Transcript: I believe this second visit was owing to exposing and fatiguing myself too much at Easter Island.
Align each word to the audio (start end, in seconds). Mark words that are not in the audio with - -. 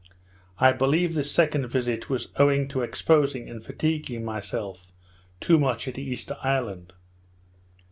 I 0.57 0.71
believe 0.71 1.13
this 1.13 1.31
second 1.31 1.67
visit 1.67 2.09
was 2.09 2.29
owing 2.37 2.67
to 2.69 2.81
exposing 2.81 3.47
and 3.47 3.63
fatiguing 3.63 4.25
myself 4.25 4.87
too 5.39 5.59
much 5.59 5.87
at 5.87 5.99
Easter 5.99 6.37
Island. 6.41 6.93